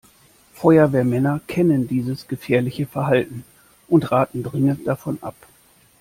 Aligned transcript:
Feuerwehrmänner 0.55 1.41
kennen 1.45 1.87
dieses 1.87 2.27
gefährliche 2.27 2.87
Verhalten 2.87 3.43
und 3.87 4.11
raten 4.11 4.41
dringend 4.41 4.87
davon 4.87 5.19
ab. 5.21 5.35